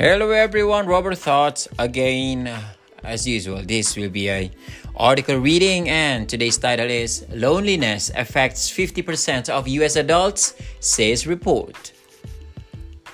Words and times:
Hello 0.00 0.30
everyone, 0.30 0.86
Robert 0.86 1.18
Thoughts 1.18 1.68
again. 1.78 2.48
As 3.04 3.28
usual, 3.28 3.60
this 3.62 3.98
will 3.98 4.08
be 4.08 4.30
a 4.30 4.50
article 4.96 5.36
reading 5.36 5.90
and 5.90 6.26
today's 6.26 6.56
title 6.56 6.88
is 6.88 7.26
Loneliness 7.28 8.10
affects 8.16 8.70
50% 8.70 9.50
of 9.50 9.68
US 9.68 9.96
adults, 9.96 10.54
says 10.80 11.26
report. 11.26 11.92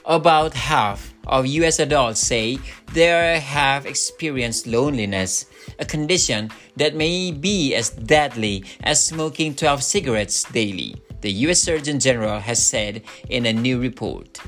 About 0.05 0.55
half 0.55 1.13
of 1.27 1.45
US 1.47 1.81
adults 1.81 2.21
say 2.21 2.57
they 2.93 3.41
have 3.41 3.85
experienced 3.85 4.69
loneliness, 4.69 5.47
a 5.81 5.85
condition 5.85 6.53
that 6.77 6.95
may 6.95 7.33
be 7.33 7.75
as 7.75 7.91
deadly 7.91 8.63
as 8.85 9.05
smoking 9.05 9.57
12 9.57 9.83
cigarettes 9.83 10.45
daily, 10.45 10.95
the 11.21 11.33
US 11.51 11.61
Surgeon 11.61 11.99
General 11.99 12.39
has 12.39 12.65
said 12.65 13.03
in 13.29 13.47
a 13.47 13.53
new 13.53 13.81
report. 13.81 14.39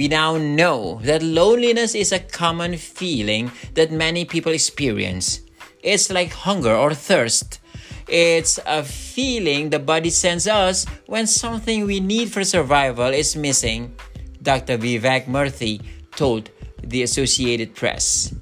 We 0.00 0.08
now 0.08 0.38
know 0.38 0.98
that 1.02 1.22
loneliness 1.22 1.94
is 1.94 2.10
a 2.10 2.20
common 2.20 2.78
feeling 2.78 3.52
that 3.74 3.92
many 3.92 4.24
people 4.24 4.50
experience. 4.50 5.42
It's 5.82 6.08
like 6.08 6.32
hunger 6.32 6.74
or 6.74 6.94
thirst. 6.94 7.60
It's 8.08 8.58
a 8.64 8.82
feeling 8.82 9.68
the 9.68 9.78
body 9.78 10.08
sends 10.08 10.48
us 10.48 10.86
when 11.04 11.26
something 11.26 11.84
we 11.84 12.00
need 12.00 12.32
for 12.32 12.44
survival 12.44 13.12
is 13.12 13.36
missing, 13.36 13.94
Dr. 14.40 14.78
Vivek 14.78 15.26
Murthy 15.26 15.82
told 16.16 16.48
the 16.82 17.02
Associated 17.02 17.74
Press. 17.74 18.34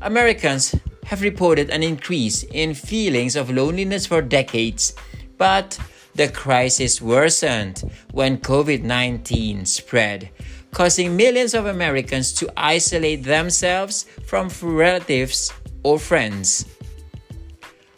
Americans 0.00 0.76
have 1.06 1.22
reported 1.22 1.70
an 1.70 1.82
increase 1.82 2.44
in 2.44 2.72
feelings 2.72 3.34
of 3.34 3.50
loneliness 3.50 4.06
for 4.06 4.22
decades, 4.22 4.94
but 5.38 5.76
the 6.16 6.28
crisis 6.28 7.02
worsened 7.02 7.82
when 8.12 8.38
COVID 8.38 8.82
19 8.82 9.66
spread, 9.66 10.30
causing 10.72 11.14
millions 11.16 11.52
of 11.54 11.66
Americans 11.66 12.32
to 12.32 12.50
isolate 12.56 13.22
themselves 13.22 14.04
from 14.24 14.48
relatives 14.62 15.52
or 15.82 15.98
friends. 15.98 16.64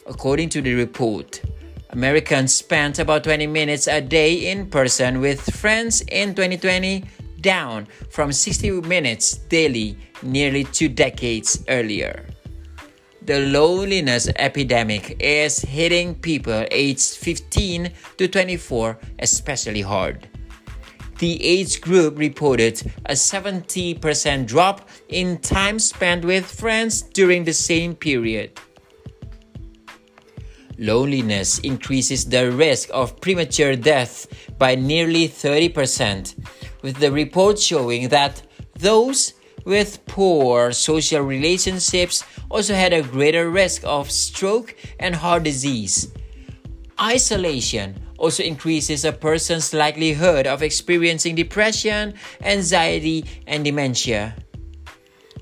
According 0.07 0.49
to 0.51 0.63
the 0.63 0.75
report, 0.75 1.43
Americans 1.91 2.55
spent 2.55 2.99
about 2.99 3.25
20 3.25 3.47
minutes 3.47 3.87
a 3.87 4.01
day 4.01 4.51
in 4.51 4.69
person 4.69 5.21
with 5.21 5.41
friends 5.55 6.01
in 6.11 6.35
2020, 6.35 7.05
down 7.41 7.87
from 8.11 8.33
60 8.33 8.83
minutes 8.83 9.39
daily 9.49 9.97
nearly 10.23 10.65
two 10.65 10.89
decades 10.89 11.65
earlier 11.69 12.27
the 13.29 13.41
loneliness 13.41 14.27
epidemic 14.37 15.15
is 15.21 15.61
hitting 15.61 16.15
people 16.15 16.65
aged 16.71 17.19
15 17.19 17.93
to 18.17 18.27
24 18.27 18.99
especially 19.19 19.83
hard. 19.83 20.27
The 21.19 21.45
age 21.45 21.83
group 21.83 22.19
reported 22.19 22.81
a 23.05 23.13
70% 23.13 24.47
drop 24.47 24.89
in 25.11 25.37
time 25.43 25.79
spent 25.79 26.25
with 26.25 26.47
friends 26.47 27.03
during 27.03 27.45
the 27.45 27.53
same 27.53 27.95
period. 27.95 28.59
Loneliness 30.79 31.59
increases 31.59 32.25
the 32.25 32.51
risk 32.51 32.89
of 32.95 33.21
premature 33.21 33.77
death 33.77 34.27
by 34.57 34.75
nearly 34.75 35.29
30%, 35.29 36.35
with 36.81 36.97
the 36.97 37.13
report 37.13 37.59
showing 37.59 38.09
that 38.09 38.41
those 38.79 39.35
with 39.69 40.01
poor 40.07 40.73
social 40.73 41.21
relationships 41.21 42.25
also 42.49 42.73
had 42.73 42.95
a 42.95 43.03
greater 43.03 43.51
risk 43.51 43.83
of 43.85 44.11
stroke 44.11 44.75
and 44.99 45.15
heart 45.15 45.45
disease. 45.45 46.09
Isolation 46.99 48.01
also 48.17 48.43
increases 48.43 49.05
a 49.05 49.13
person's 49.13 49.75
likelihood 49.75 50.47
of 50.47 50.63
experiencing 50.63 51.37
depression, 51.37 52.15
anxiety, 52.41 53.25
and 53.47 53.63
dementia. 53.63 54.35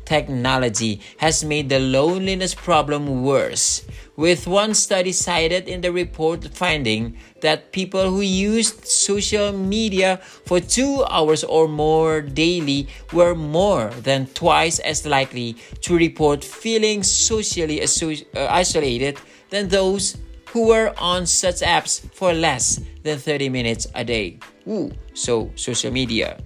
Technology 0.07 1.01
has 1.19 1.45
made 1.45 1.69
the 1.69 1.81
loneliness 1.81 2.55
problem 2.55 3.25
worse, 3.25 3.85
with 4.15 4.47
one 4.47 4.73
study 4.73 5.11
cited 5.11 5.69
in 5.69 5.81
the 5.81 5.91
report 5.91 6.47
finding 6.55 7.19
that 7.41 7.73
people 7.73 8.09
who 8.09 8.21
used 8.21 8.87
social 8.87 9.53
media 9.53 10.19
for 10.47 10.61
two 10.61 11.05
hours 11.11 11.43
or 11.43 11.67
more 11.67 12.23
daily 12.23 12.87
were 13.13 13.35
more 13.35 13.91
than 14.03 14.27
twice 14.29 14.79
as 14.79 15.05
likely 15.05 15.57
to 15.81 15.97
report 15.97 16.45
feeling 16.45 17.03
socially 17.03 17.83
uh, 17.83 18.47
isolated 18.49 19.19
than 19.51 19.69
those 19.69 20.17
who 20.51 20.69
were 20.69 20.95
on 20.99 21.27
such 21.27 21.57
apps 21.57 22.01
for 22.15 22.33
less 22.33 22.81
than 23.03 23.19
30 23.19 23.49
minutes 23.49 23.89
a 23.95 24.05
day. 24.05 24.39
Ooh, 24.69 24.93
so 25.15 25.51
social 25.57 25.91
media 25.91 26.39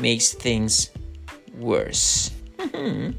makes 0.00 0.34
things 0.34 0.90
worse. 1.58 2.32
Hmm. 2.58 3.10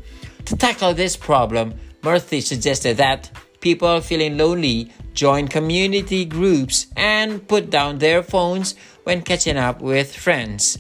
to 0.45 0.55
tackle 0.57 0.93
this 0.93 1.15
problem, 1.15 1.73
Murthy 2.01 2.41
suggested 2.41 2.97
that 2.97 3.31
people 3.61 4.01
feeling 4.01 4.37
lonely 4.37 4.91
join 5.13 5.47
community 5.47 6.25
groups 6.25 6.87
and 6.95 7.47
put 7.47 7.69
down 7.69 7.97
their 7.97 8.23
phones 8.23 8.75
when 9.03 9.21
catching 9.21 9.57
up 9.57 9.81
with 9.81 10.15
friends. 10.15 10.79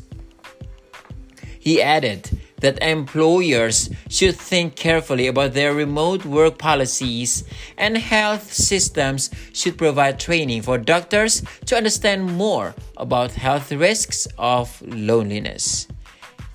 He 1.59 1.81
added 1.81 2.39
that 2.61 2.81
employers 2.81 3.89
should 4.09 4.35
think 4.35 4.75
carefully 4.75 5.27
about 5.27 5.53
their 5.53 5.73
remote 5.73 6.25
work 6.25 6.57
policies 6.57 7.43
and 7.77 7.97
health 7.97 8.51
systems 8.51 9.29
should 9.53 9.77
provide 9.77 10.19
training 10.19 10.61
for 10.61 10.77
doctors 10.77 11.43
to 11.65 11.75
understand 11.75 12.25
more 12.25 12.75
about 12.97 13.31
health 13.31 13.71
risks 13.71 14.27
of 14.37 14.81
loneliness. 14.81 15.87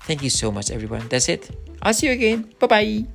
Thank 0.05 0.21
you 0.23 0.29
so 0.29 0.51
much, 0.51 0.69
everyone. 0.71 1.07
That's 1.09 1.29
it. 1.29 1.49
I'll 1.81 1.93
see 1.93 2.07
you 2.07 2.13
again. 2.13 2.53
Bye 2.59 2.67
bye. 2.67 3.14